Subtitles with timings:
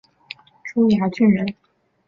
[0.63, 1.53] 珠崖郡人。